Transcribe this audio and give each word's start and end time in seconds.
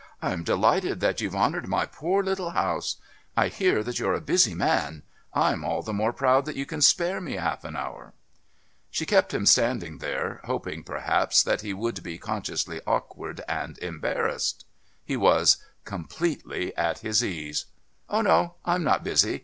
I'm 0.19 0.43
delighted 0.43 0.99
that 1.01 1.21
you've 1.21 1.35
honoured 1.35 1.67
my 1.67 1.85
poor 1.85 2.23
little 2.23 2.49
house. 2.49 2.95
I 3.37 3.49
hear 3.49 3.83
that 3.83 3.99
you're 3.99 4.15
a 4.15 4.19
busy 4.19 4.55
man. 4.55 5.03
I'm 5.31 5.63
all 5.63 5.83
the 5.83 5.93
more 5.93 6.11
proud 6.11 6.45
that 6.45 6.55
you 6.55 6.65
can 6.65 6.81
spare 6.81 7.21
me 7.21 7.33
half 7.33 7.63
an 7.63 7.75
hour." 7.75 8.13
She 8.89 9.05
kept 9.05 9.31
him 9.31 9.45
standing 9.45 9.99
there, 9.99 10.41
hoping, 10.45 10.81
perhaps, 10.83 11.43
that 11.43 11.61
he 11.61 11.71
would 11.75 12.01
be 12.01 12.17
consciously 12.17 12.81
awkward 12.87 13.41
and 13.47 13.77
embarrassed. 13.77 14.65
He 15.05 15.15
was 15.17 15.57
completely 15.85 16.75
at 16.75 17.01
his 17.05 17.23
ease. 17.23 17.65
"Oh, 18.09 18.21
no, 18.21 18.55
I'm 18.65 18.83
not 18.83 19.03
busy. 19.03 19.39